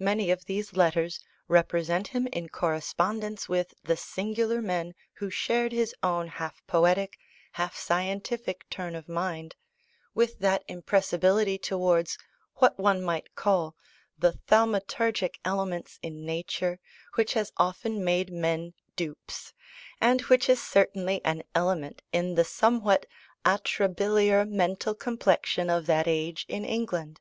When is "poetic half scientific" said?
6.66-8.68